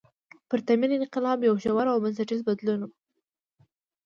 [0.49, 2.91] پرتمین انقلاب یو ژور او بنسټیز بدلون و.